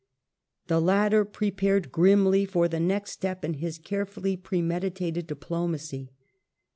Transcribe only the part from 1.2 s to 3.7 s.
prepared grimly for the next step in